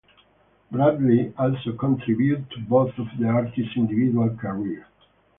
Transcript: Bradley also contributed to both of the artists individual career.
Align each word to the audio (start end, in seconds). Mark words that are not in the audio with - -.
Bradley 0.71 1.31
also 1.37 1.73
contributed 1.73 2.49
to 2.49 2.59
both 2.61 2.97
of 2.97 3.05
the 3.19 3.27
artists 3.27 3.73
individual 3.77 4.31
career. 4.35 4.87